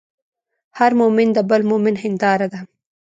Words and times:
هر 0.79 0.91
مؤمن 1.01 1.27
د 1.33 1.37
بل 1.49 1.61
مؤمن 1.71 1.95
هنداره 2.03 2.47
ده. 2.53 2.59